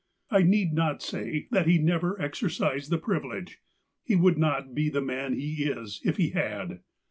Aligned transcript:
I 0.31 0.41
need 0.41 0.73
not 0.73 1.03
say 1.03 1.47
that 1.51 1.67
he 1.67 1.77
never 1.77 2.19
exercised 2.19 2.89
the 2.89 2.97
privilege. 2.97 3.59
He 4.03 4.15
would 4.15 4.35
not 4.39 4.73
be 4.73 4.89
the 4.89 4.99
man 4.99 5.35
he 5.35 5.65
is, 5.65 6.01
if 6.03 6.17
he 6.17 6.31
had. 6.31 6.79